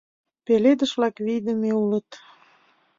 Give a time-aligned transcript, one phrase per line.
[0.45, 2.09] Пеледыш-влак вийдыме улыт.